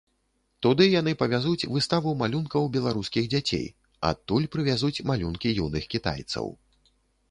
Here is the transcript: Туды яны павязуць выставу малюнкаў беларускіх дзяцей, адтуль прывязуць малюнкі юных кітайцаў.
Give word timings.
Туды 0.65 0.87
яны 0.99 1.11
павязуць 1.19 1.67
выставу 1.75 2.15
малюнкаў 2.23 2.63
беларускіх 2.79 3.31
дзяцей, 3.37 3.71
адтуль 4.13 4.51
прывязуць 4.57 5.03
малюнкі 5.13 5.57
юных 5.69 5.83
кітайцаў. 5.97 6.55